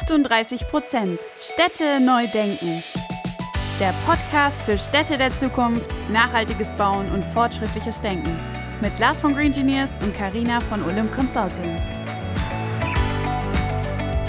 [0.00, 2.82] 38 Prozent Städte neu denken.
[3.78, 8.36] Der Podcast für Städte der Zukunft, nachhaltiges Bauen und fortschrittliches Denken.
[8.80, 11.76] Mit Lars von Green Engineers und Karina von Olymp Consulting.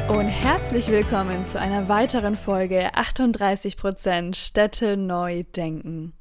[0.08, 6.14] Und herzlich willkommen zu einer weiteren Folge 38 Prozent Städte neu denken.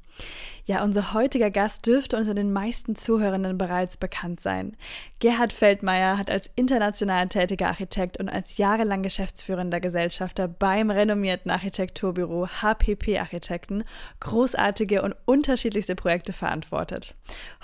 [0.67, 4.75] Ja, unser heutiger Gast dürfte unter den meisten Zuhörenden bereits bekannt sein.
[5.19, 12.47] Gerhard Feldmeier hat als international tätiger Architekt und als jahrelang geschäftsführender Gesellschafter beim renommierten Architekturbüro
[12.47, 13.83] HPP Architekten
[14.21, 17.13] großartige und unterschiedlichste Projekte verantwortet.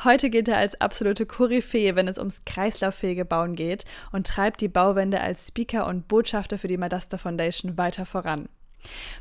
[0.04, 4.68] Heute geht er als absolute Koryphäe, wenn es ums kreislauffähige Bauen geht und treibt die
[4.68, 8.48] Bauwende als Speaker und Botschafter für die Madasta Foundation weiter voran.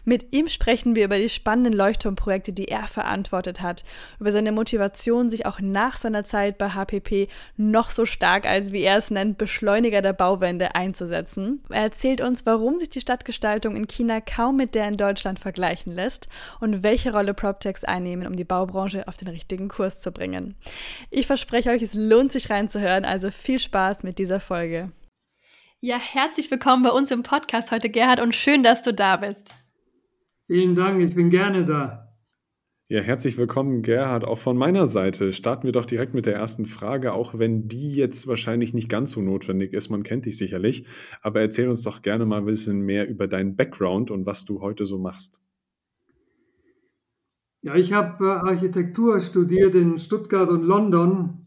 [0.04, 3.84] Mit ihm sprechen wir über die spannenden Leuchtturmprojekte, die er verantwortet hat,
[4.18, 8.82] über seine Motivation, sich auch nach seiner Zeit bei HPP noch so stark als, wie
[8.82, 11.62] er es nennt, Beschleuniger der Bauwende einzusetzen.
[11.68, 15.92] Er erzählt uns, warum sich die Stadtgestaltung in China kaum mit der in Deutschland vergleichen
[15.92, 16.28] lässt
[16.60, 20.54] und welche Rolle PropTechs einnehmen, um die Baubranche auf den richtigen Kurs zu bringen.
[21.10, 24.90] Ich verspreche euch, es lohnt sich reinzuhören, also viel Spaß mit dieser Folge.
[25.82, 29.54] Ja, herzlich willkommen bei uns im Podcast heute, Gerhard, und schön, dass du da bist.
[30.46, 32.14] Vielen Dank, ich bin gerne da.
[32.88, 34.26] Ja, herzlich willkommen, Gerhard.
[34.26, 37.94] Auch von meiner Seite starten wir doch direkt mit der ersten Frage, auch wenn die
[37.94, 39.88] jetzt wahrscheinlich nicht ganz so notwendig ist.
[39.88, 40.84] Man kennt dich sicherlich.
[41.22, 44.60] Aber erzähl uns doch gerne mal ein bisschen mehr über deinen Background und was du
[44.60, 45.40] heute so machst.
[47.62, 51.39] Ja, ich habe äh, Architektur studiert in Stuttgart und London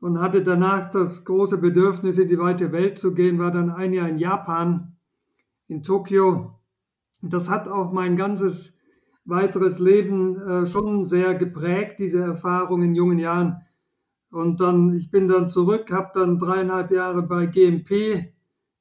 [0.00, 3.92] und hatte danach das große Bedürfnis, in die weite Welt zu gehen, war dann ein
[3.92, 4.96] Jahr in Japan,
[5.66, 6.58] in Tokio.
[7.20, 8.78] Das hat auch mein ganzes
[9.24, 13.62] weiteres Leben äh, schon sehr geprägt, diese Erfahrung in jungen Jahren.
[14.30, 18.32] Und dann, ich bin dann zurück, habe dann dreieinhalb Jahre bei GMP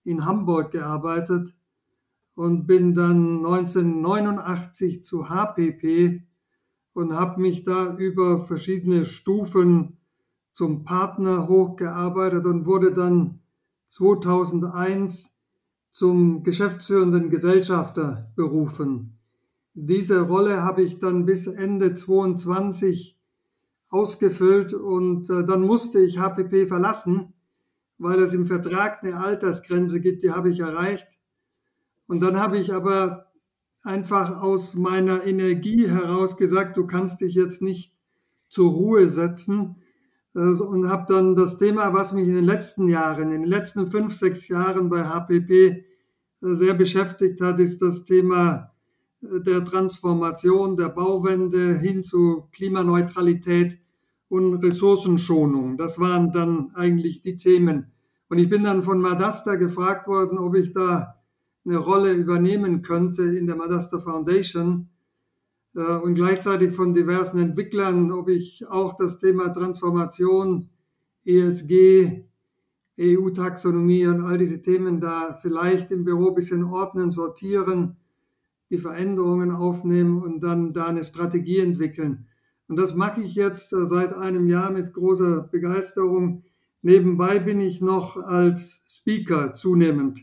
[0.04, 1.54] in Hamburg gearbeitet
[2.36, 6.24] und bin dann 1989 zu HPP
[6.94, 9.97] und habe mich da über verschiedene Stufen
[10.58, 13.42] zum Partner hochgearbeitet und wurde dann
[13.90, 15.38] 2001
[15.92, 19.20] zum geschäftsführenden Gesellschafter berufen.
[19.76, 23.20] Diese Rolle habe ich dann bis Ende 22
[23.90, 27.36] ausgefüllt und äh, dann musste ich HPP verlassen,
[28.00, 31.08] weil es im Vertrag eine Altersgrenze gibt, die habe ich erreicht.
[32.08, 33.28] Und dann habe ich aber
[33.84, 37.96] einfach aus meiner Energie heraus gesagt, du kannst dich jetzt nicht
[38.50, 39.84] zur Ruhe setzen,
[40.42, 44.14] und habe dann das Thema, was mich in den letzten Jahren, in den letzten fünf,
[44.14, 45.84] sechs Jahren bei HPP äh,
[46.42, 48.72] sehr beschäftigt hat, ist das Thema
[49.22, 53.80] äh, der Transformation, der Bauwende hin zu Klimaneutralität
[54.30, 55.78] und Ressourcenschonung.
[55.78, 57.92] Das waren dann eigentlich die Themen.
[58.30, 61.16] Und ich bin dann von Madasta gefragt worden, ob ich da
[61.66, 64.90] eine Rolle übernehmen könnte in der Madasta Foundation.
[65.78, 70.70] Äh, und gleichzeitig von diversen Entwicklern, ob ich auch das Thema Transformation,
[71.24, 72.24] ESG,
[73.00, 77.98] EU-Taxonomie und all diese Themen da vielleicht im Büro ein bisschen ordnen, sortieren,
[78.72, 82.26] die Veränderungen aufnehmen und dann da eine Strategie entwickeln.
[82.68, 86.42] Und das mache ich jetzt äh, seit einem Jahr mit großer Begeisterung.
[86.82, 90.22] Nebenbei bin ich noch als Speaker zunehmend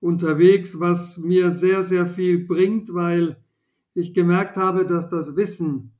[0.00, 3.43] unterwegs, was mir sehr, sehr viel bringt, weil
[3.94, 5.92] ich gemerkt habe, dass das Wissen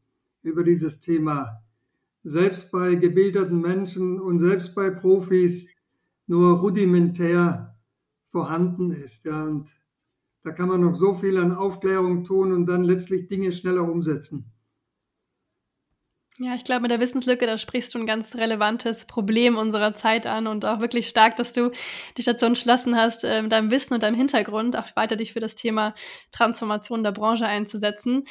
[0.42, 1.62] über dieses Thema
[2.24, 5.68] selbst bei gebildeten Menschen und selbst bei Profis
[6.26, 7.76] nur rudimentär
[8.28, 9.24] vorhanden ist.
[9.24, 9.74] Ja, und
[10.42, 14.53] da kann man noch so viel an Aufklärung tun und dann letztlich Dinge schneller umsetzen.
[16.40, 20.26] Ja, ich glaube, mit der Wissenslücke, da sprichst du ein ganz relevantes Problem unserer Zeit
[20.26, 21.70] an und auch wirklich stark, dass du
[22.18, 25.38] dich dazu entschlossen hast, äh, mit deinem Wissen und deinem Hintergrund auch weiter dich für
[25.38, 25.94] das Thema
[26.32, 28.24] Transformation der Branche einzusetzen.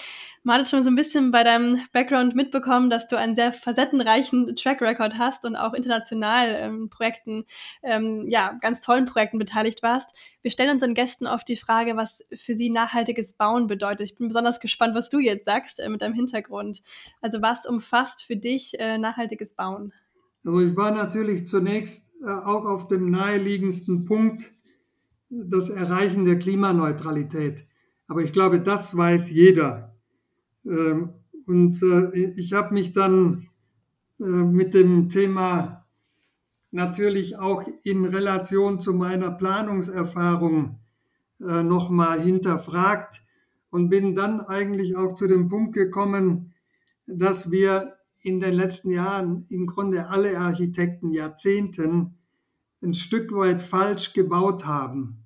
[0.43, 4.53] Man hat schon so ein bisschen bei deinem Background mitbekommen, dass du einen sehr facettenreichen
[4.57, 7.45] Track Record hast und auch international ähm, Projekten,
[7.83, 10.13] ähm, ja, ganz tollen Projekten beteiligt warst.
[10.43, 14.11] Wir stellen unseren Gästen oft die Frage, was für sie nachhaltiges Bauen bedeutet.
[14.11, 16.83] Ich bin besonders gespannt, was du jetzt sagst äh, mit deinem Hintergrund.
[17.21, 19.93] Also was umfasst für dich äh, nachhaltiges Bauen?
[20.43, 24.53] Also ich war natürlich zunächst äh, auch auf dem naheliegendsten Punkt,
[25.29, 27.65] das Erreichen der Klimaneutralität.
[28.07, 29.95] Aber ich glaube, das weiß jeder.
[30.65, 31.13] Ähm,
[31.45, 33.47] und äh, ich habe mich dann
[34.19, 35.82] äh, mit dem Thema
[36.73, 40.79] natürlich auch in Relation zu meiner Planungserfahrung
[41.39, 43.23] äh, nochmal hinterfragt
[43.69, 46.53] und bin dann eigentlich auch zu dem Punkt gekommen,
[47.05, 47.93] dass wir
[48.23, 52.15] in den letzten Jahren im Grunde alle Architekten Jahrzehnten
[52.81, 55.25] ein Stück weit falsch gebaut haben.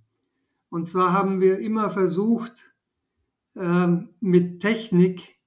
[0.69, 2.73] Und zwar haben wir immer versucht,
[3.55, 5.38] ähm, mit Technik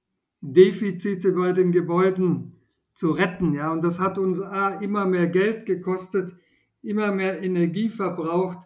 [0.41, 2.57] Defizite bei den Gebäuden
[3.01, 3.55] zu retten.
[3.55, 4.39] Ja, und das hat uns
[4.79, 6.35] immer mehr Geld gekostet,
[6.83, 8.59] immer mehr Energie verbraucht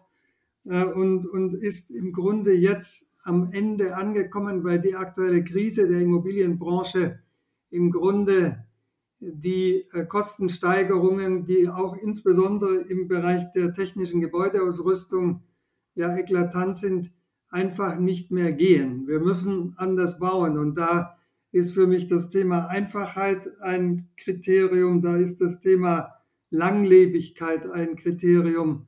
[0.66, 6.02] äh, und, und ist im Grunde jetzt am Ende angekommen, weil die aktuelle Krise der
[6.02, 7.18] Immobilienbranche
[7.70, 8.66] im Grunde
[9.20, 15.44] die äh, Kostensteigerungen, die auch insbesondere im Bereich der technischen Gebäudeausrüstung
[15.94, 17.10] ja eklatant sind,
[17.48, 19.06] einfach nicht mehr gehen.
[19.06, 21.16] Wir müssen anders bauen und da
[21.56, 26.12] ist für mich das Thema Einfachheit ein Kriterium, da ist das Thema
[26.50, 28.86] Langlebigkeit ein Kriterium.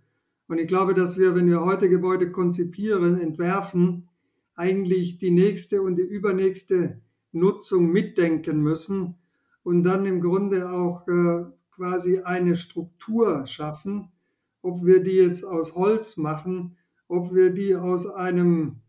[0.48, 4.10] Und ich glaube, dass wir, wenn wir heute Gebäude konzipieren, entwerfen,
[4.54, 7.00] eigentlich die nächste und die übernächste
[7.32, 9.14] Nutzung mitdenken müssen
[9.62, 14.12] und dann im Grunde auch äh, quasi eine Struktur schaffen,
[14.60, 16.76] ob wir die jetzt aus Holz machen,
[17.06, 18.82] ob wir die aus einem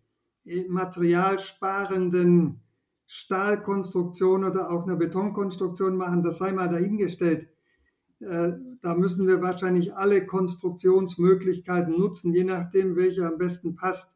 [0.44, 2.60] materialsparenden
[3.12, 7.50] Stahlkonstruktion oder auch einer Betonkonstruktion machen, das sei mal dahingestellt.
[8.20, 8.52] Äh,
[8.84, 14.16] da müssen wir wahrscheinlich alle Konstruktionsmöglichkeiten nutzen, je nachdem, welche am besten passt.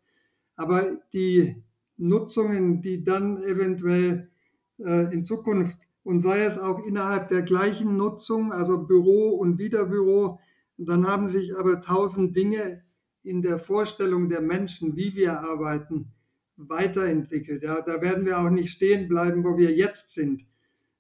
[0.56, 1.64] Aber die
[1.98, 4.30] Nutzungen, die dann eventuell
[4.78, 10.40] äh, in Zukunft und sei es auch innerhalb der gleichen Nutzung, also Büro und Wiederbüro,
[10.78, 12.84] dann haben sich aber tausend Dinge
[13.24, 16.14] in der Vorstellung der Menschen, wie wir arbeiten,
[16.58, 17.64] weiterentwickelt.
[17.64, 20.46] Ja, da werden wir auch nicht stehen bleiben, wo wir jetzt sind.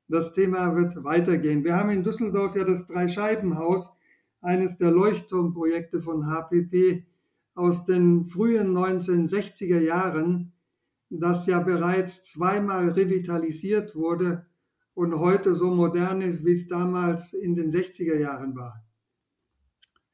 [0.07, 1.63] Das Thema wird weitergehen.
[1.63, 3.97] Wir haben in Düsseldorf ja das Dreischeibenhaus,
[4.41, 7.05] eines der Leuchtturmprojekte von HPP
[7.55, 10.51] aus den frühen 1960er Jahren,
[11.09, 14.45] das ja bereits zweimal revitalisiert wurde
[14.93, 18.82] und heute so modern ist, wie es damals in den 60er Jahren war.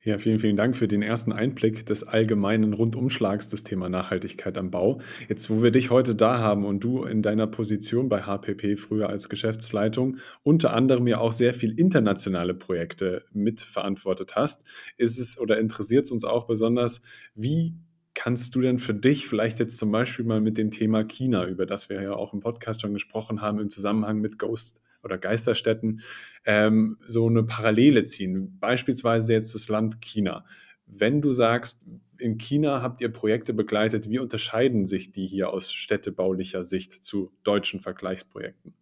[0.09, 4.71] Ja, vielen, vielen Dank für den ersten Einblick des allgemeinen Rundumschlags des Thema Nachhaltigkeit am
[4.71, 5.01] Bau.
[5.27, 9.07] Jetzt, wo wir dich heute da haben und du in deiner Position bei HPP früher
[9.07, 14.63] als Geschäftsleitung unter anderem ja auch sehr viel internationale Projekte mitverantwortet hast,
[14.97, 17.03] ist es oder interessiert es uns auch besonders,
[17.35, 17.75] wie
[18.15, 21.67] kannst du denn für dich vielleicht jetzt zum Beispiel mal mit dem Thema China, über
[21.67, 26.01] das wir ja auch im Podcast schon gesprochen haben, im Zusammenhang mit Ghost oder Geisterstädten
[26.45, 28.57] ähm, so eine Parallele ziehen.
[28.59, 30.45] Beispielsweise jetzt das Land China.
[30.85, 31.83] Wenn du sagst,
[32.17, 37.31] in China habt ihr Projekte begleitet, wie unterscheiden sich die hier aus städtebaulicher Sicht zu
[37.43, 38.73] deutschen Vergleichsprojekten?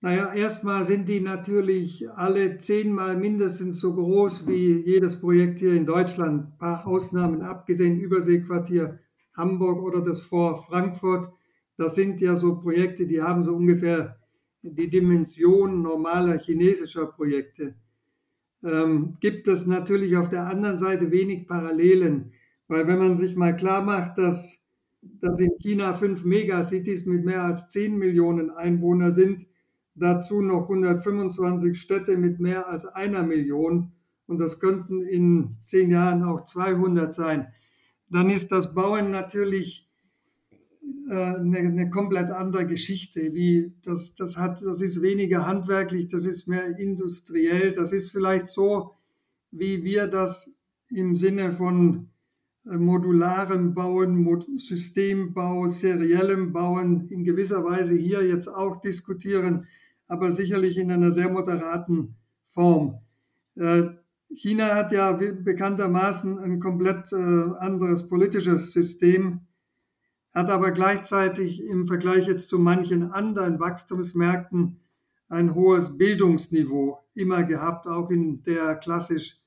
[0.00, 5.86] Naja, erstmal sind die natürlich alle zehnmal mindestens so groß wie jedes Projekt hier in
[5.86, 6.44] Deutschland.
[6.44, 8.98] Ein paar Ausnahmen abgesehen, Überseequartier
[9.34, 11.32] Hamburg oder das Fort Frankfurt.
[11.78, 14.18] Das sind ja so Projekte, die haben so ungefähr
[14.64, 17.74] die Dimension normaler chinesischer Projekte,
[18.62, 22.32] ähm, gibt es natürlich auf der anderen Seite wenig Parallelen.
[22.66, 24.66] Weil wenn man sich mal klar macht, dass,
[25.02, 29.46] dass in China fünf Megacities mit mehr als 10 Millionen Einwohnern sind,
[29.94, 33.92] dazu noch 125 Städte mit mehr als einer Million
[34.26, 37.48] und das könnten in zehn Jahren auch 200 sein,
[38.08, 39.90] dann ist das Bauen natürlich
[41.08, 43.34] eine, äh, eine komplett andere Geschichte.
[43.34, 47.72] Wie das, das, hat, das ist weniger handwerklich, das ist mehr industriell.
[47.72, 48.92] Das ist vielleicht so,
[49.50, 52.10] wie wir das im Sinne von
[52.66, 59.66] äh, modularem Bauen, Systembau, seriellem Bauen in gewisser Weise hier jetzt auch diskutieren,
[60.06, 62.16] aber sicherlich in einer sehr moderaten
[62.48, 63.00] Form.
[63.56, 63.84] Äh,
[64.30, 69.42] China hat ja bekanntermaßen ein komplett anderes politisches System
[70.34, 74.80] hat aber gleichzeitig im Vergleich jetzt zu manchen anderen Wachstumsmärkten
[75.28, 79.40] ein hohes Bildungsniveau immer gehabt, auch in der klassisch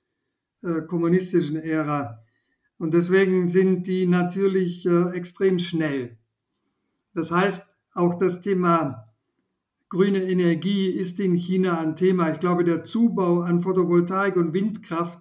[0.64, 2.24] äh, kommunistischen Ära.
[2.78, 6.18] Und deswegen sind die natürlich äh, extrem schnell.
[7.14, 9.12] Das heißt, auch das Thema
[9.90, 12.32] grüne Energie ist in China ein Thema.
[12.32, 15.20] Ich glaube, der Zubau an Photovoltaik und Windkraft,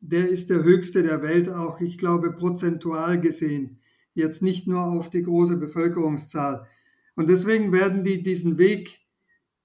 [0.00, 3.80] der ist der höchste der Welt, auch ich glaube prozentual gesehen
[4.16, 6.66] jetzt nicht nur auf die große Bevölkerungszahl.
[7.14, 9.00] Und deswegen werden die diesen Weg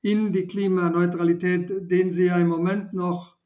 [0.01, 3.37] in die Klimaneutralität, den sie ja im Moment noch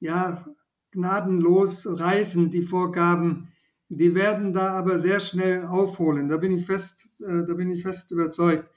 [0.00, 0.44] ja,
[0.90, 3.48] gnadenlos reißen, die Vorgaben,
[3.88, 6.28] die werden da aber sehr schnell aufholen.
[6.28, 8.68] Da bin ich fest, äh, da bin ich fest überzeugt.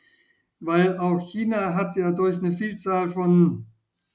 [0.60, 3.66] Weil auch China hat ja durch eine Vielzahl von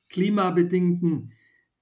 [0.09, 1.33] klimabedingten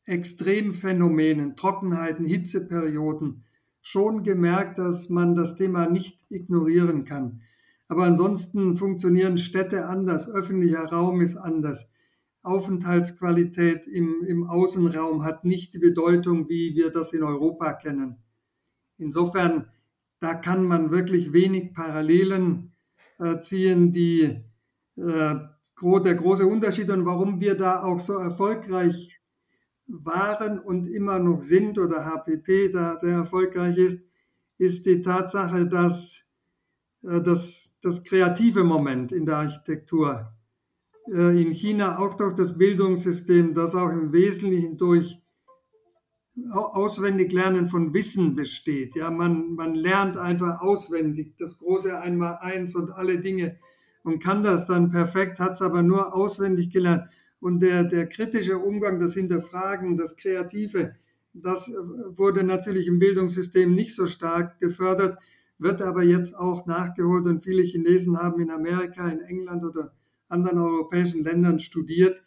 [0.05, 3.45] Extremphänomenen, Trockenheiten, Hitzeperioden,
[3.89, 7.41] schon gemerkt, dass man das Thema nicht ignorieren kann.
[7.89, 11.91] Aber ansonsten funktionieren Städte anders, öffentlicher Raum ist anders.
[12.43, 18.19] Aufenthaltsqualität im, im Außenraum hat nicht die Bedeutung, wie wir das in Europa kennen.
[18.99, 19.71] Insofern,
[20.21, 22.73] da kann man wirklich wenig Parallelen
[23.19, 24.37] äh, ziehen, die
[24.97, 25.35] äh,
[25.81, 29.18] der große Unterschied und warum wir da auch so erfolgreich
[29.89, 34.07] waren und immer noch sind oder HPP da sehr erfolgreich ist,
[34.59, 36.31] ist die Tatsache, dass
[37.03, 40.33] äh, das, das kreative Moment in der Architektur
[41.11, 45.21] äh, in China auch durch das Bildungssystem, das auch im Wesentlichen durch
[46.53, 48.95] Auswendiglernen von Wissen besteht.
[48.95, 53.57] Ja, man, man lernt einfach auswendig das große Einmaleins und alle Dinge
[54.05, 57.09] und kann das dann perfekt, hat es aber nur auswendig gelernt.
[57.41, 60.95] Und der, der kritische Umgang, das Hinterfragen, das Kreative,
[61.33, 61.73] das
[62.17, 65.19] wurde natürlich im Bildungssystem nicht so stark gefördert,
[65.59, 69.93] wird aber jetzt auch nachgeholt und viele Chinesen haben in Amerika, in England oder
[70.29, 72.23] anderen europäischen Ländern studiert.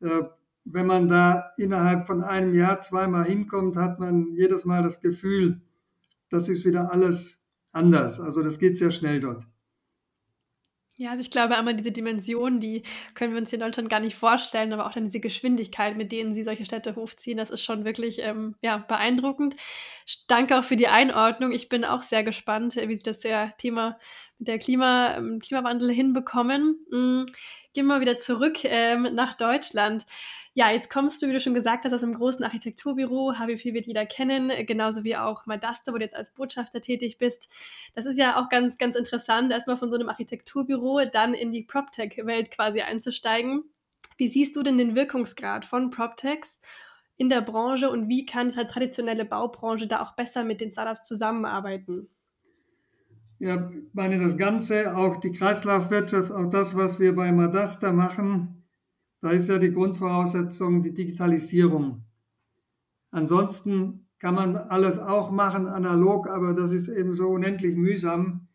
[0.00, 0.24] Äh,
[0.64, 5.60] wenn man da innerhalb von einem Jahr zweimal hinkommt, hat man jedes Mal das Gefühl,
[6.28, 8.20] das ist wieder alles anders.
[8.20, 9.46] Also das geht sehr schnell dort.
[10.98, 12.82] Ja, also ich glaube einmal diese Dimension, die
[13.14, 16.10] können wir uns hier in Deutschland gar nicht vorstellen, aber auch dann diese Geschwindigkeit, mit
[16.10, 19.56] denen sie solche Städte hochziehen, das ist schon wirklich ähm, ja, beeindruckend.
[20.26, 21.52] Danke auch für die Einordnung.
[21.52, 23.20] Ich bin auch sehr gespannt, wie sie das
[23.58, 23.98] Thema
[24.38, 26.78] mit der Klima, ähm, Klimawandel hinbekommen.
[26.90, 27.26] Mhm.
[27.74, 30.04] Gehen wir mal wieder zurück ähm, nach Deutschland.
[30.58, 33.34] Ja, jetzt kommst du, wie du schon gesagt hast, aus einem großen Architekturbüro.
[33.34, 37.52] HWP wird jeder kennen, genauso wie auch Madasta, wo du jetzt als Botschafter tätig bist.
[37.94, 41.62] Das ist ja auch ganz, ganz interessant, erstmal von so einem Architekturbüro dann in die
[41.62, 43.64] PropTech-Welt quasi einzusteigen.
[44.16, 46.58] Wie siehst du denn den Wirkungsgrad von PropTechs
[47.18, 51.04] in der Branche und wie kann die traditionelle Baubranche da auch besser mit den Startups
[51.04, 52.08] zusammenarbeiten?
[53.38, 58.55] Ja, meine, das Ganze, auch die Kreislaufwirtschaft, auch das, was wir bei Madasta machen,
[59.26, 62.04] da ist ja die Grundvoraussetzung die Digitalisierung.
[63.10, 68.46] Ansonsten kann man alles auch machen analog, aber das ist eben so unendlich mühsam,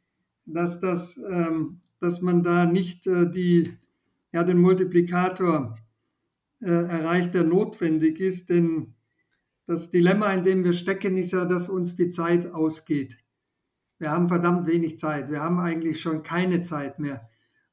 [0.45, 3.73] dass, das, ähm, dass man da nicht äh, die,
[4.31, 5.77] ja, den Multiplikator
[6.61, 8.49] äh, erreicht, der notwendig ist.
[8.49, 8.93] Denn
[9.67, 13.17] das Dilemma, in dem wir stecken, ist ja, dass uns die Zeit ausgeht.
[13.99, 15.29] Wir haben verdammt wenig Zeit.
[15.29, 17.19] Wir haben eigentlich schon keine Zeit mehr.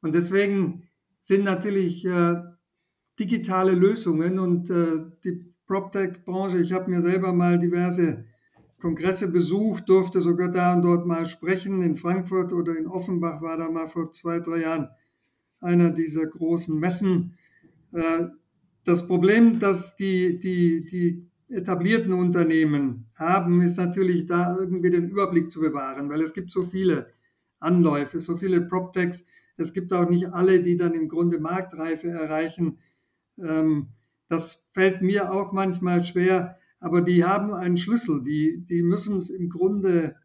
[0.00, 0.88] Und deswegen
[1.20, 2.42] sind natürlich äh,
[3.18, 8.24] digitale Lösungen und äh, die PropTech-Branche, ich habe mir selber mal diverse
[8.80, 11.82] Kongresse besucht, durfte sogar da und dort mal sprechen.
[11.82, 14.88] In Frankfurt oder in Offenbach war da mal vor zwei, drei Jahren
[15.60, 17.34] einer dieser großen Messen.
[17.92, 18.26] Äh,
[18.84, 25.50] das Problem, das die, die, die etablierten Unternehmen haben, ist natürlich da irgendwie den Überblick
[25.50, 27.08] zu bewahren, weil es gibt so viele
[27.58, 29.26] Anläufe, so viele PropTechs.
[29.56, 32.78] Es gibt auch nicht alle, die dann im Grunde Marktreife erreichen.
[33.42, 33.88] Ähm,
[34.28, 39.30] das fällt mir auch manchmal schwer, aber die haben einen Schlüssel, die, die müssen es
[39.30, 40.16] im Grunde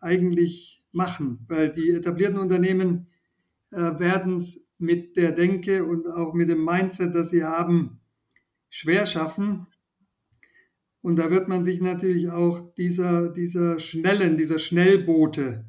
[0.00, 3.06] eigentlich machen, weil die etablierten Unternehmen
[3.70, 8.00] äh, werden es mit der Denke und auch mit dem Mindset, das sie haben,
[8.68, 9.66] schwer schaffen.
[11.00, 15.64] Und da wird man sich natürlich auch dieser, dieser schnellen, dieser Schnellboote,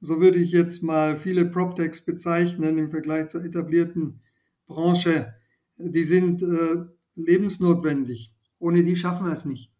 [0.00, 4.20] so würde ich jetzt mal viele PropTechs bezeichnen im Vergleich zur etablierten
[4.66, 5.34] Branche,
[5.82, 6.84] die sind äh,
[7.14, 8.34] lebensnotwendig.
[8.58, 9.72] Ohne die schaffen wir es nicht.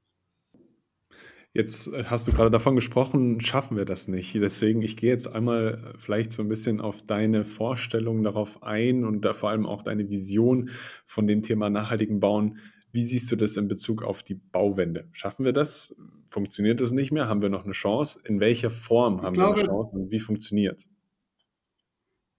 [1.52, 4.34] Jetzt äh, hast du gerade davon gesprochen, schaffen wir das nicht.
[4.34, 9.04] Deswegen, ich gehe jetzt einmal äh, vielleicht so ein bisschen auf deine Vorstellungen darauf ein
[9.04, 10.70] und da vor allem auch deine Vision
[11.04, 12.58] von dem Thema nachhaltigen Bauen.
[12.92, 15.08] Wie siehst du das in Bezug auf die Bauwende?
[15.12, 15.94] Schaffen wir das?
[16.26, 17.28] Funktioniert das nicht mehr?
[17.28, 18.20] Haben wir noch eine Chance?
[18.24, 20.90] In welcher Form haben glaube, wir eine Chance und wie funktioniert es?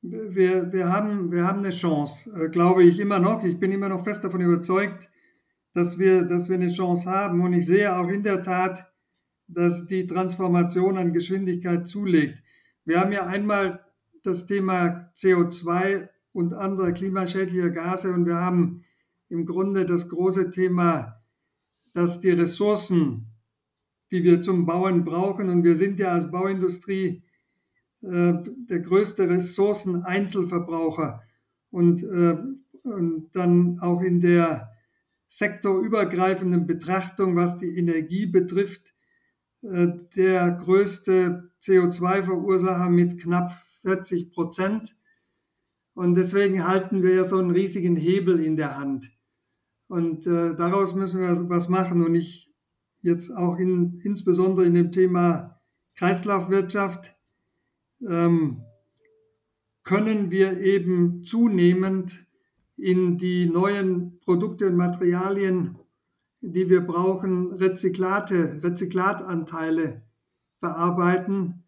[0.02, 3.44] Wir, wir, haben, wir haben eine Chance, äh, glaube ich immer noch.
[3.44, 5.10] Ich bin immer noch fest davon überzeugt,
[5.74, 7.42] dass wir, dass wir eine Chance haben.
[7.42, 8.92] Und ich sehe auch in der Tat,
[9.48, 12.42] dass die Transformation an Geschwindigkeit zulegt.
[12.86, 13.86] Wir haben ja einmal
[14.24, 18.86] das Thema CO2 und andere klimaschädliche Gase und wir haben
[19.30, 21.22] im Grunde das große Thema,
[21.94, 23.28] dass die Ressourcen,
[24.12, 27.24] die wir zum Bauen brauchen, und wir sind ja als Bauindustrie
[28.02, 28.34] äh,
[28.70, 31.22] der größte Ressourcen-Einzelverbraucher
[31.70, 32.38] und, äh,
[32.84, 34.72] und dann auch in der
[35.28, 38.94] sektorübergreifenden Betrachtung, was die Energie betrifft,
[39.62, 43.54] äh, der größte CO2-Verursacher mit knapp
[43.84, 44.96] 40 Prozent.
[45.94, 49.12] Und deswegen halten wir ja so einen riesigen Hebel in der Hand.
[49.88, 52.04] Und äh, daraus müssen wir was machen.
[52.04, 52.52] Und ich
[53.02, 55.60] jetzt auch in, insbesondere in dem Thema
[55.98, 57.16] Kreislaufwirtschaft
[58.08, 58.64] ähm,
[59.84, 62.26] können wir eben zunehmend
[62.78, 65.78] in die neuen Produkte und Materialien,
[66.42, 70.02] die wir brauchen, Rezyklate, Rezyklatanteile
[70.60, 71.64] bearbeiten.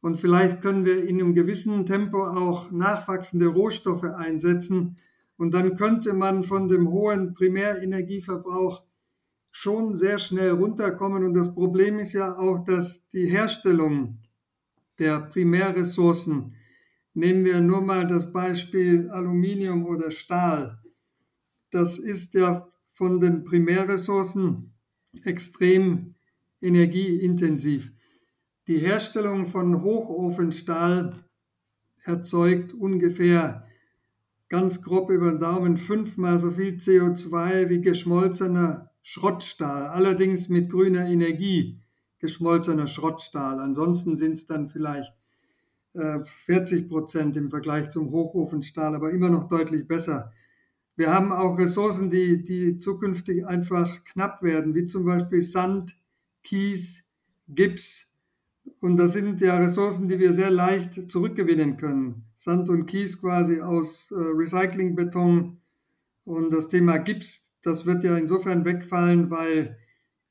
[0.00, 4.96] Und vielleicht können wir in einem gewissen Tempo auch nachwachsende Rohstoffe einsetzen.
[5.36, 8.82] Und dann könnte man von dem hohen Primärenergieverbrauch
[9.50, 11.24] schon sehr schnell runterkommen.
[11.24, 14.18] Und das Problem ist ja auch, dass die Herstellung
[14.98, 16.54] der Primärressourcen,
[17.14, 20.80] nehmen wir nur mal das Beispiel Aluminium oder Stahl,
[21.70, 24.72] das ist ja von den Primärressourcen
[25.24, 26.14] extrem
[26.60, 27.92] energieintensiv.
[28.66, 31.24] Die Herstellung von Hochofenstahl
[32.04, 33.66] erzeugt ungefähr
[34.48, 41.06] ganz grob über den Daumen fünfmal so viel CO2 wie geschmolzener Schrottstahl, allerdings mit grüner
[41.06, 41.83] Energie
[42.24, 43.60] geschmolzener Schrottstahl.
[43.60, 45.14] Ansonsten sind es dann vielleicht
[45.92, 50.32] äh, 40 Prozent im Vergleich zum Hochofenstahl, aber immer noch deutlich besser.
[50.96, 55.98] Wir haben auch Ressourcen, die, die zukünftig einfach knapp werden, wie zum Beispiel Sand,
[56.42, 57.10] Kies,
[57.46, 58.14] Gips.
[58.80, 62.24] Und das sind ja Ressourcen, die wir sehr leicht zurückgewinnen können.
[62.36, 65.60] Sand und Kies quasi aus äh, Recyclingbeton.
[66.24, 69.76] Und das Thema Gips, das wird ja insofern wegfallen, weil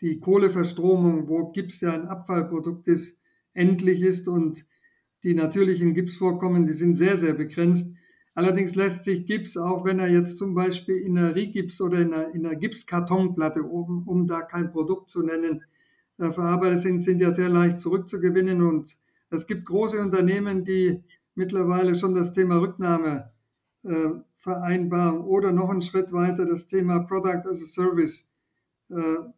[0.03, 3.17] die Kohleverstromung, wo Gips ja ein Abfallprodukt ist,
[3.53, 4.65] endlich ist und
[5.23, 7.95] die natürlichen Gipsvorkommen, die sind sehr, sehr begrenzt.
[8.35, 12.13] Allerdings lässt sich Gips, auch wenn er jetzt zum Beispiel in einer Rigips oder in
[12.13, 15.63] einer, in einer Gipskartonplatte, um, um da kein Produkt zu nennen,
[16.17, 18.61] äh, verarbeitet sind, sind ja sehr leicht zurückzugewinnen.
[18.61, 18.97] Und
[19.29, 21.01] es gibt große Unternehmen, die
[21.33, 23.29] mittlerweile schon das Thema Rücknahme
[23.83, 28.27] äh, vereinbaren oder noch einen Schritt weiter das Thema Product as a Service
[28.89, 29.31] äh,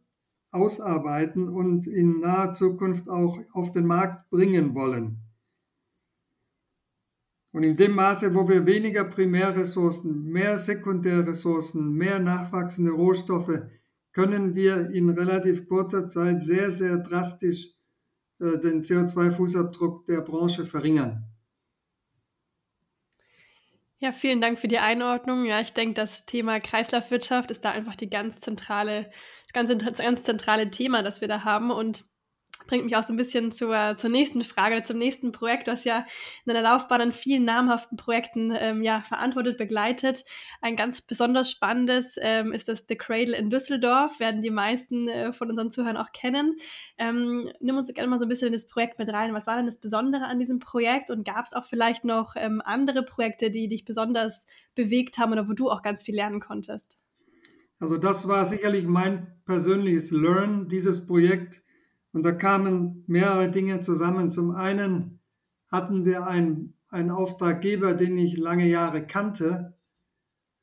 [0.55, 5.19] ausarbeiten und in naher Zukunft auch auf den Markt bringen wollen.
[7.51, 13.62] Und in dem Maße, wo wir weniger Primärressourcen, mehr Sekundärressourcen, mehr nachwachsende Rohstoffe,
[14.12, 17.75] können wir in relativ kurzer Zeit sehr, sehr drastisch
[18.39, 21.25] äh, den CO2-Fußabdruck der Branche verringern.
[23.99, 25.45] Ja, vielen Dank für die Einordnung.
[25.45, 29.10] Ja, ich denke, das Thema Kreislaufwirtschaft ist da einfach die ganz zentrale,
[29.56, 31.72] ganz, ganz zentrale Thema, das wir da haben.
[31.72, 32.06] Und
[32.68, 35.68] bringt mich auch so ein bisschen zur, zur nächsten Frage, zum nächsten Projekt.
[35.68, 40.24] Du ja in deiner Laufbahn an vielen namhaften Projekten ähm, ja, verantwortet, begleitet.
[40.62, 45.34] Ein ganz besonders spannendes ähm, ist das The Cradle in Düsseldorf, werden die meisten äh,
[45.34, 46.56] von unseren Zuhörern auch kennen.
[46.98, 49.34] Ähm, nimm uns gerne mal so ein bisschen in das Projekt mit rein.
[49.34, 52.62] Was war denn das Besondere an diesem Projekt und gab es auch vielleicht noch ähm,
[52.63, 57.05] andere Projekte, die dich besonders bewegt haben oder wo du auch ganz viel lernen konntest?
[57.86, 61.63] Also das war sicherlich mein persönliches Learn, dieses Projekt
[62.13, 64.32] und da kamen mehrere Dinge zusammen.
[64.32, 65.19] Zum einen
[65.67, 69.76] hatten wir einen, einen Auftraggeber, den ich lange Jahre kannte,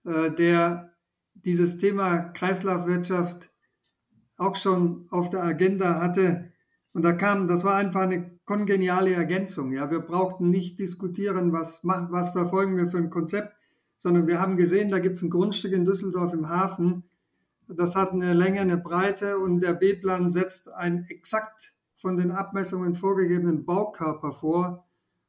[0.04, 0.94] äh, der
[1.34, 3.48] dieses Thema Kreislaufwirtschaft
[4.36, 6.50] auch schon auf der Agenda hatte.
[6.92, 9.70] Und da kam, das war einfach eine kongeniale Ergänzung.
[9.70, 13.54] Ja, wir brauchten nicht diskutieren, was, was verfolgen wir für ein Konzept,
[13.96, 17.04] sondern wir haben gesehen, da gibt es ein Grundstück in Düsseldorf im Hafen,
[17.68, 22.94] das hat eine Länge, eine Breite und der B-Plan setzt einen exakt von den Abmessungen
[22.94, 24.86] vorgegebenen Baukörper vor.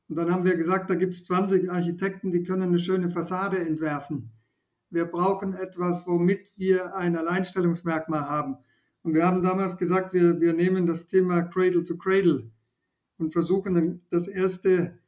[0.10, 3.60] Und dann haben wir gesagt, da gibt es 20 Architekten, die können eine schöne Fassade
[3.60, 4.32] entwerfen.
[4.90, 8.58] Wir brauchen etwas, womit wir ein Alleinstellungsmerkmal haben.
[9.04, 12.52] Und wir haben damals gesagt, wir, wir nehmen das Thema Cradle to Cradle
[13.18, 15.00] und versuchen das erste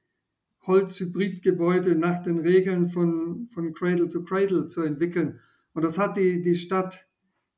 [0.68, 5.40] Holzhybridgebäude nach den Regeln von, von Cradle to Cradle zu entwickeln.
[5.74, 7.08] Und das hat die, die Stadt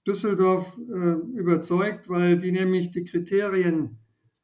[0.08, 4.00] Düsseldorf äh, überzeugt, weil die nämlich die Kriterien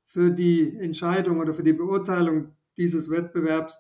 [0.06, 3.80] für die Entscheidung oder für die Beurteilung dieses Wettbewerbs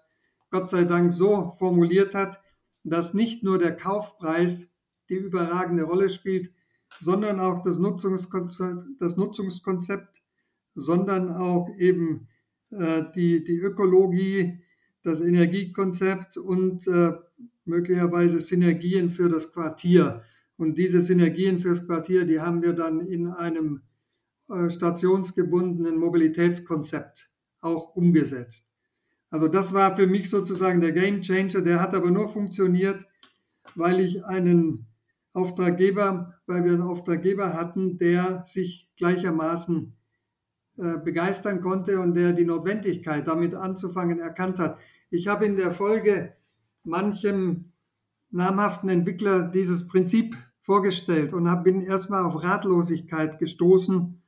[0.49, 2.39] Gott sei Dank so formuliert hat,
[2.83, 4.75] dass nicht nur der Kaufpreis
[5.09, 6.51] die überragende Rolle spielt,
[6.99, 10.23] sondern auch das Nutzungskonzept, das Nutzungskonzept
[10.75, 12.27] sondern auch eben
[12.71, 14.59] äh, die, die Ökologie,
[15.03, 17.13] das Energiekonzept und äh,
[17.65, 20.23] möglicherweise Synergien für das Quartier.
[20.57, 23.81] Und diese Synergien fürs Quartier, die haben wir dann in einem
[24.49, 28.69] äh, stationsgebundenen Mobilitätskonzept auch umgesetzt.
[29.29, 31.61] Also das war für mich sozusagen der Game Changer.
[31.61, 33.05] Der hat aber nur funktioniert,
[33.73, 34.85] weil ich einen
[35.33, 39.95] Auftraggeber, weil wir einen Auftraggeber hatten, der sich gleichermaßen
[40.77, 44.77] äh, begeistern konnte und der die Notwendigkeit, damit anzufangen, erkannt hat.
[45.09, 46.33] Ich habe in der Folge
[46.83, 47.72] manchem
[48.33, 54.21] namhaften Entwickler dieses Prinzip vorgestellt und bin erstmal auf Ratlosigkeit gestoßen.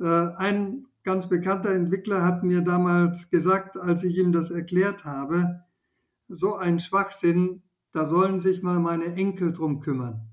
[0.00, 5.64] Äh, ein ganz bekannter Entwickler hat mir damals gesagt, als ich ihm das erklärt habe,
[6.28, 7.62] so ein Schwachsinn,
[7.92, 10.28] da sollen sich mal meine Enkel drum kümmern.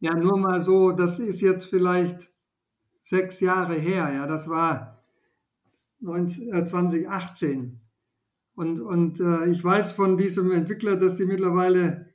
[0.00, 2.28] Ja, nur mal so, das ist jetzt vielleicht
[3.02, 5.00] sechs Jahre her, ja, das war
[6.02, 7.80] 2018.
[8.54, 12.09] Und, und äh, ich weiß von diesem Entwickler, dass die mittlerweile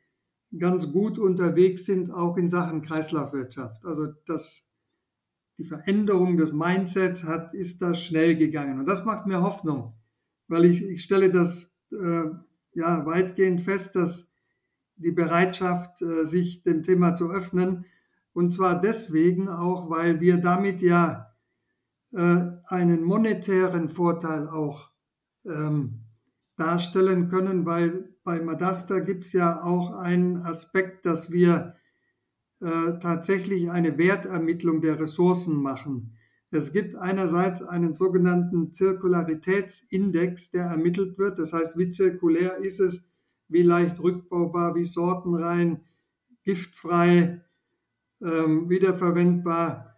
[0.57, 3.85] ganz gut unterwegs sind, auch in Sachen Kreislaufwirtschaft.
[3.85, 4.69] Also das,
[5.57, 8.79] die Veränderung des Mindsets hat, ist da schnell gegangen.
[8.79, 9.93] Und das macht mir Hoffnung,
[10.47, 12.25] weil ich, ich stelle das äh,
[12.73, 14.33] ja weitgehend fest, dass
[14.97, 17.85] die Bereitschaft, äh, sich dem Thema zu öffnen,
[18.33, 21.33] und zwar deswegen auch, weil wir damit ja
[22.11, 24.89] äh, einen monetären Vorteil auch
[25.45, 26.01] ähm,
[26.57, 31.75] darstellen können, weil bei Madasta gibt es ja auch einen Aspekt, dass wir
[32.61, 36.15] äh, tatsächlich eine Wertermittlung der Ressourcen machen.
[36.51, 41.37] Es gibt einerseits einen sogenannten Zirkularitätsindex, der ermittelt wird.
[41.37, 43.09] Das heißt, wie zirkulär ist es,
[43.49, 45.81] wie leicht rückbaubar, wie sortenrein,
[46.43, 47.41] giftfrei,
[48.21, 49.95] ähm, wiederverwendbar.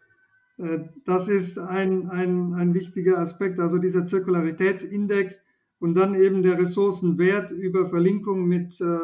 [0.58, 5.46] Äh, das ist ein, ein, ein wichtiger Aspekt, also dieser Zirkularitätsindex
[5.80, 9.00] und dann eben der Ressourcenwert über Verlinkung mit äh,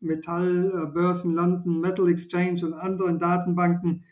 [0.00, 4.04] Metallbörsen, Landen, Metal Exchange und anderen Datenbanken.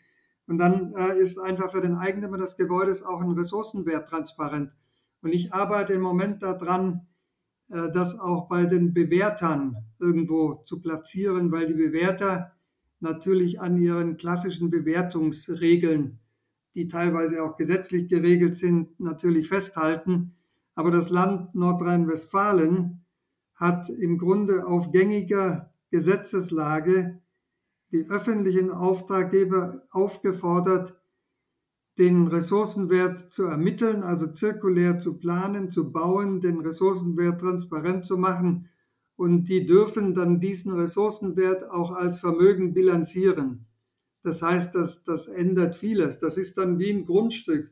[0.47, 4.71] Und dann äh, ist einfach für den Eigentümer des Gebäudes auch ein Ressourcenwert transparent.
[5.21, 7.07] Und ich arbeite im Moment daran,
[7.69, 12.51] äh, das auch bei den Bewertern irgendwo zu platzieren, weil die Bewerter
[12.99, 16.19] natürlich an ihren klassischen Bewertungsregeln,
[16.75, 20.35] die teilweise auch gesetzlich geregelt sind, natürlich festhalten.
[20.79, 23.03] Aber das Land Nordrhein-Westfalen
[23.53, 27.21] hat im Grunde auf gängiger Gesetzeslage
[27.91, 30.95] die öffentlichen Auftraggeber aufgefordert,
[31.97, 38.69] den Ressourcenwert zu ermitteln, also zirkulär zu planen, zu bauen, den Ressourcenwert transparent zu machen
[39.17, 43.67] und die dürfen dann diesen Ressourcenwert auch als Vermögen bilanzieren.
[44.23, 46.19] Das heißt, das, das ändert vieles.
[46.19, 47.69] Das ist dann wie ein Grundstück.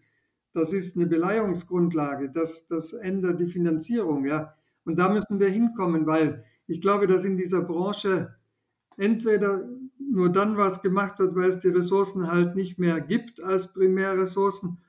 [0.57, 2.31] Das ist eine Beleihungsgrundlage.
[2.31, 4.25] Das, das ändert die Finanzierung.
[4.25, 4.55] Ja.
[4.85, 8.35] Und da müssen wir hinkommen, weil ich glaube, dass in dieser Branche
[8.97, 13.71] entweder nur dann was gemacht wird, weil es die Ressourcen halt nicht mehr gibt als
[13.71, 14.79] Primärressourcen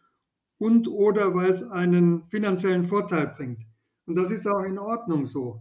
[0.56, 3.60] und oder weil es einen finanziellen Vorteil bringt.
[4.06, 5.60] Und das ist auch in Ordnung so.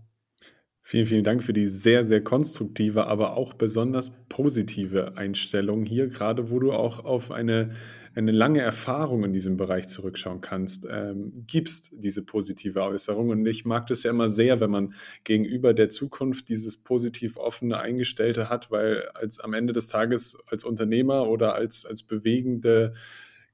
[0.90, 6.50] Vielen, vielen Dank für die sehr, sehr konstruktive, aber auch besonders positive Einstellung hier, gerade
[6.50, 7.72] wo du auch auf eine,
[8.16, 13.32] eine lange Erfahrung in diesem Bereich zurückschauen kannst, ähm, gibst diese positive Äußerung.
[13.32, 14.94] Und ich mag das ja immer sehr, wenn man
[15.26, 20.64] gegenüber der Zukunft dieses positiv offene Eingestellte hat, weil als am Ende des Tages als
[20.64, 22.94] Unternehmer oder als, als bewegende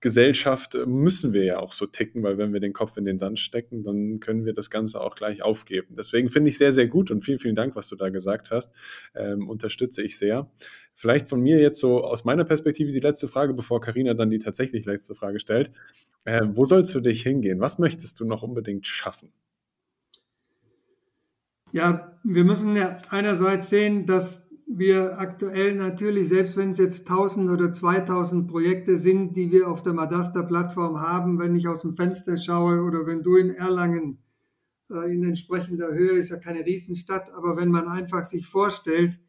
[0.03, 3.17] Gesellschaft äh, müssen wir ja auch so ticken, weil wenn wir den Kopf in den
[3.17, 5.95] Sand stecken, dann können wir das Ganze auch gleich aufgeben.
[5.97, 8.73] Deswegen finde ich sehr, sehr gut und vielen, vielen Dank, was du da gesagt hast.
[9.15, 10.51] Ähm, unterstütze ich sehr.
[10.93, 14.39] Vielleicht von mir jetzt so aus meiner Perspektive die letzte Frage, bevor Karina dann die
[14.39, 15.71] tatsächlich letzte Frage stellt.
[16.25, 17.61] Äh, wo sollst du dich hingehen?
[17.61, 19.31] Was möchtest du noch unbedingt schaffen?
[21.71, 27.49] Ja, wir müssen ja einerseits sehen, dass wir aktuell natürlich, selbst wenn es jetzt 1000
[27.49, 32.37] oder 2000 Projekte sind, die wir auf der Madasta-Plattform haben, wenn ich aus dem Fenster
[32.37, 34.19] schaue oder wenn du in Erlangen
[34.89, 39.19] äh, in entsprechender Höhe, ist ja keine Riesenstadt, aber wenn man einfach sich vorstellt,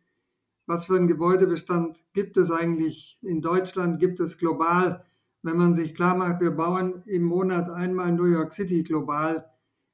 [0.67, 5.05] was für ein Gebäudebestand gibt es eigentlich in Deutschland, gibt es global,
[5.43, 9.45] wenn man sich klar macht, wir bauen im Monat einmal New York City global.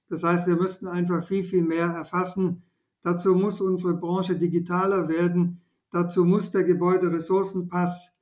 [0.09, 2.63] Das heißt, wir müssten einfach viel, viel mehr erfassen
[3.03, 5.61] Dazu muss unsere Branche digitaler werden.
[5.91, 8.21] Dazu muss der Gebäuderessourcenpass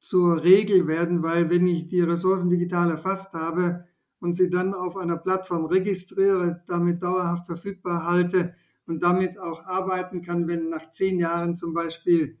[0.00, 3.84] zur Regel werden, weil wenn ich die Ressourcen digital erfasst habe
[4.20, 8.54] und sie dann auf einer Plattform registriere, damit dauerhaft verfügbar halte
[8.86, 12.38] und damit auch arbeiten kann, wenn nach zehn Jahren zum Beispiel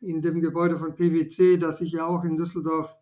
[0.00, 2.96] in dem Gebäude von PwC, das ich ja auch in Düsseldorf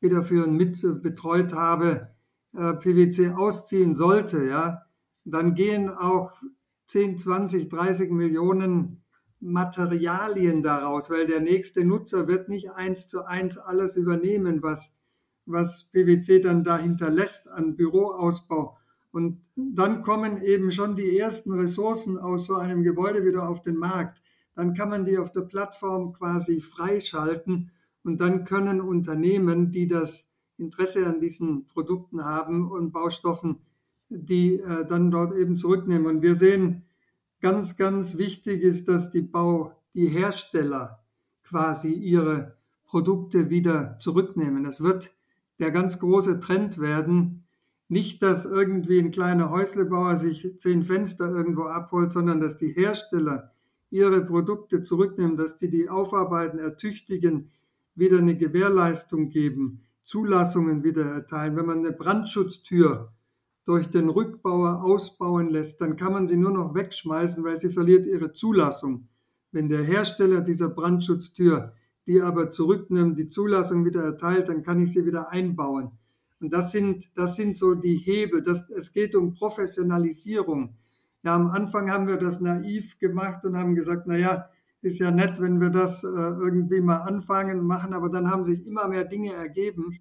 [0.00, 2.08] federführend mit betreut habe,
[2.52, 4.82] äh, PwC ausziehen sollte, ja,
[5.24, 6.32] dann gehen auch
[6.86, 9.02] 10, 20, 30 Millionen
[9.40, 14.96] Materialien daraus, weil der nächste Nutzer wird nicht eins zu eins alles übernehmen, was,
[15.44, 18.76] was PwC dann da hinterlässt an Büroausbau.
[19.12, 23.76] Und dann kommen eben schon die ersten Ressourcen aus so einem Gebäude wieder auf den
[23.76, 24.22] Markt.
[24.54, 27.70] Dann kann man die auf der Plattform quasi freischalten
[28.04, 33.60] und dann können Unternehmen, die das Interesse an diesen Produkten haben und Baustoffen,
[34.08, 36.06] die äh, dann dort eben zurücknehmen.
[36.06, 36.84] Und wir sehen,
[37.40, 41.04] ganz, ganz wichtig ist, dass die Bau, die Hersteller
[41.42, 44.64] quasi ihre Produkte wieder zurücknehmen.
[44.64, 45.14] Es wird
[45.58, 47.44] der ganz große Trend werden,
[47.88, 53.52] nicht, dass irgendwie ein kleiner Häuslebauer sich zehn Fenster irgendwo abholt, sondern dass die Hersteller
[53.90, 57.50] ihre Produkte zurücknehmen, dass die die aufarbeiten, ertüchtigen,
[57.94, 61.56] wieder eine Gewährleistung geben, Zulassungen wieder erteilen.
[61.56, 63.12] Wenn man eine Brandschutztür
[63.66, 68.06] durch den Rückbauer ausbauen lässt, dann kann man sie nur noch wegschmeißen, weil sie verliert
[68.06, 69.08] ihre Zulassung.
[69.52, 71.74] Wenn der Hersteller dieser Brandschutztür
[72.06, 75.90] die aber zurücknimmt, die Zulassung wieder erteilt, dann kann ich sie wieder einbauen.
[76.40, 78.42] Und das sind, das sind so die Hebel.
[78.42, 80.76] Das, es geht um Professionalisierung.
[81.22, 84.48] Ja, am Anfang haben wir das naiv gemacht und haben gesagt, na ja,
[84.82, 88.64] ist ja nett, wenn wir das äh, irgendwie mal anfangen machen, aber dann haben sich
[88.64, 89.98] immer mehr Dinge ergeben,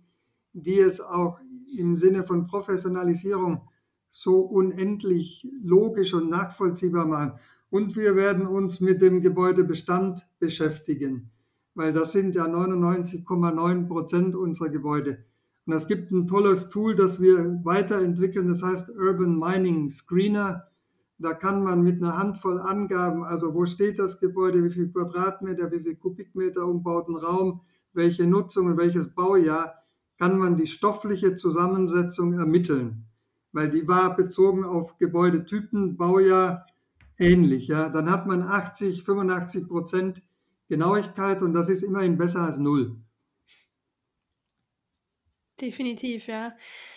[0.53, 1.39] die es auch
[1.77, 3.67] im Sinne von Professionalisierung
[4.09, 7.33] so unendlich logisch und nachvollziehbar machen.
[7.69, 11.31] Und wir werden uns mit dem Gebäudebestand beschäftigen,
[11.73, 15.25] weil das sind ja 99,9 Prozent unserer Gebäude.
[15.65, 20.67] Und es gibt ein tolles Tool, das wir weiterentwickeln, das heißt Urban Mining Screener.
[21.17, 25.71] Da kann man mit einer Handvoll Angaben, also wo steht das Gebäude, wie viel Quadratmeter,
[25.71, 27.61] wie viel Kubikmeter umbauten Raum,
[27.93, 29.84] welche Nutzung und welches Baujahr,
[30.17, 33.05] kann man die stoffliche Zusammensetzung ermitteln,
[33.51, 36.65] weil die war bezogen auf Gebäudetypen, Baujahr
[37.17, 37.67] ähnlich.
[37.67, 37.89] Ja.
[37.89, 40.21] Dann hat man 80, 85 Prozent
[40.67, 42.95] Genauigkeit und das ist immerhin besser als null.
[45.61, 46.53] Definitiv, ja.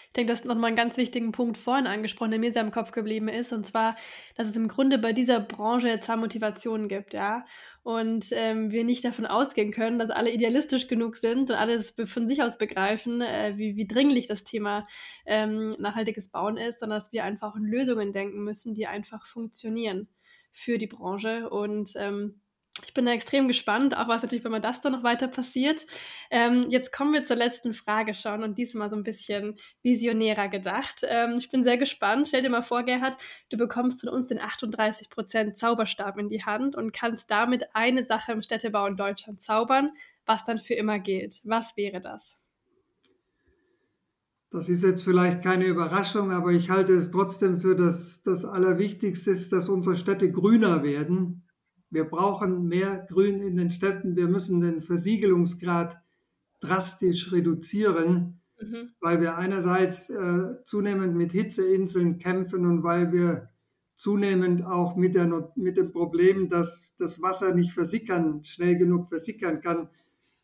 [0.07, 2.73] Ich denke, das ist nochmal einen ganz wichtigen Punkt vorhin angesprochen, der mir sehr im
[2.73, 3.97] Kopf geblieben ist, und zwar,
[4.35, 7.44] dass es im Grunde bei dieser Branche jetzt Motivationen gibt, ja.
[7.85, 12.29] Und ähm, wir nicht davon ausgehen können, dass alle idealistisch genug sind und alles von
[12.29, 14.88] sich aus begreifen, äh, wie, wie dringlich das Thema
[15.25, 20.09] ähm, nachhaltiges Bauen ist, sondern dass wir einfach in Lösungen denken müssen, die einfach funktionieren
[20.51, 21.49] für die Branche.
[21.49, 22.40] Und ähm,
[22.88, 25.87] ich bin da extrem gespannt, auch was natürlich, wenn man das dann noch weiter passiert.
[26.31, 31.03] Ähm, jetzt kommen wir zur letzten Frage schon und diesmal so ein bisschen visionärer gedacht.
[31.07, 32.29] Ähm, ich bin sehr gespannt.
[32.29, 33.18] Stell dir mal vor, Gerhard,
[33.51, 38.33] du bekommst von uns den 38% Zauberstab in die Hand und kannst damit eine Sache
[38.33, 39.90] im Städtebau in Deutschland zaubern,
[40.24, 41.42] was dann für immer gilt.
[41.44, 42.40] Was wäre das?
[44.51, 49.35] Das ist jetzt vielleicht keine Überraschung, aber ich halte es trotzdem für das, das Allerwichtigste,
[49.51, 51.44] dass unsere Städte grüner werden
[51.90, 54.16] wir brauchen mehr Grün in den Städten.
[54.16, 55.96] Wir müssen den Versiegelungsgrad
[56.61, 58.90] drastisch reduzieren, mhm.
[59.01, 63.48] weil wir einerseits äh, zunehmend mit Hitzeinseln kämpfen und weil wir
[63.96, 69.61] zunehmend auch mit, der, mit dem Problem, dass das Wasser nicht versickern, schnell genug versickern
[69.61, 69.88] kann.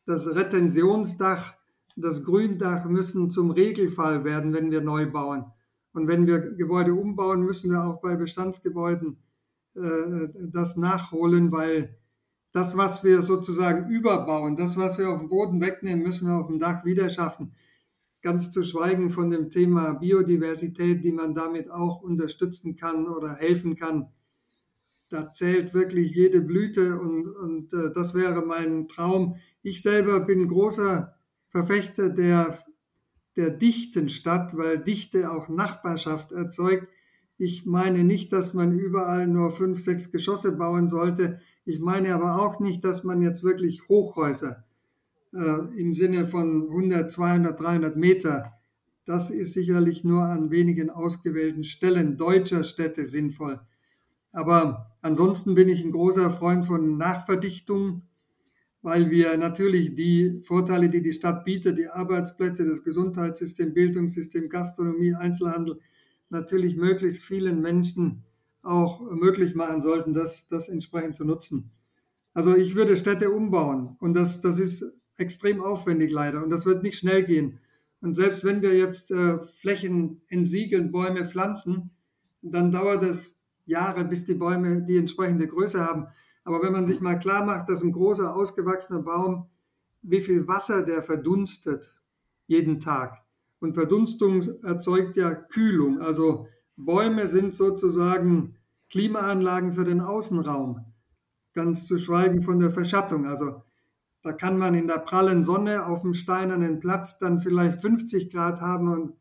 [0.06, 1.54] Das Retentionsdach,
[1.96, 5.44] das Gründach müssen zum Regelfall werden, wenn wir neu bauen.
[5.92, 9.18] Und wenn wir Gebäude umbauen, müssen wir auch bei Bestandsgebäuden
[9.74, 11.96] das nachholen, weil
[12.54, 16.46] das, was wir sozusagen überbauen, das, was wir auf dem Boden wegnehmen, müssen wir auf
[16.46, 17.56] dem Dach wieder schaffen.
[18.22, 23.74] Ganz zu schweigen von dem Thema Biodiversität, die man damit auch unterstützen kann oder helfen
[23.74, 24.12] kann.
[25.08, 29.36] Da zählt wirklich jede Blüte und, und äh, das wäre mein Traum.
[29.62, 31.14] Ich selber bin großer
[31.48, 32.60] Verfechter der,
[33.36, 36.88] der dichten Stadt, weil Dichte auch Nachbarschaft erzeugt.
[37.36, 41.40] Ich meine nicht, dass man überall nur fünf, sechs Geschosse bauen sollte.
[41.64, 44.64] Ich meine aber auch nicht, dass man jetzt wirklich Hochhäuser
[45.34, 48.52] äh, im Sinne von 100, 200, 300 Meter,
[49.04, 53.60] das ist sicherlich nur an wenigen ausgewählten Stellen deutscher Städte sinnvoll.
[54.32, 58.02] Aber ansonsten bin ich ein großer Freund von Nachverdichtung,
[58.82, 65.14] weil wir natürlich die Vorteile, die die Stadt bietet, die Arbeitsplätze, das Gesundheitssystem, Bildungssystem, Gastronomie,
[65.14, 65.80] Einzelhandel,
[66.30, 68.24] natürlich möglichst vielen Menschen
[68.62, 71.70] auch möglich machen sollten, das, das entsprechend zu nutzen.
[72.32, 76.82] Also ich würde Städte umbauen und das, das ist extrem aufwendig leider und das wird
[76.82, 77.60] nicht schnell gehen.
[78.00, 81.90] Und selbst wenn wir jetzt äh, Flächen entsiegeln, Bäume pflanzen,
[82.42, 86.08] dann dauert es Jahre, bis die Bäume die entsprechende Größe haben.
[86.44, 89.48] Aber wenn man sich mal klar macht, dass ein großer, ausgewachsener Baum,
[90.02, 91.94] wie viel Wasser der verdunstet
[92.46, 93.23] jeden Tag,
[93.64, 96.00] und Verdunstung erzeugt ja Kühlung.
[96.00, 96.46] Also
[96.76, 98.56] Bäume sind sozusagen
[98.90, 100.84] Klimaanlagen für den Außenraum.
[101.54, 103.26] Ganz zu schweigen von der Verschattung.
[103.26, 103.62] Also
[104.22, 108.60] da kann man in der prallen Sonne auf dem steinernen Platz dann vielleicht 50 Grad
[108.60, 109.14] haben und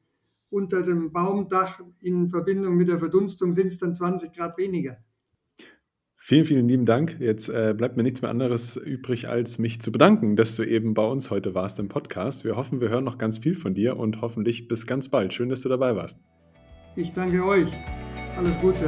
[0.50, 4.98] unter dem Baumdach in Verbindung mit der Verdunstung sind es dann 20 Grad weniger.
[6.26, 7.18] Vielen, vielen lieben Dank.
[7.20, 10.94] Jetzt äh, bleibt mir nichts mehr anderes übrig, als mich zu bedanken, dass du eben
[10.94, 12.46] bei uns heute warst im Podcast.
[12.46, 15.34] Wir hoffen, wir hören noch ganz viel von dir und hoffentlich bis ganz bald.
[15.34, 16.18] Schön, dass du dabei warst.
[16.96, 17.68] Ich danke euch.
[18.38, 18.88] Alles Gute.